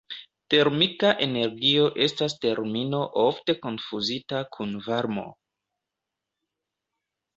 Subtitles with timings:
[0.51, 5.27] Termika energio estas termino ofte konfuzita kun varmo.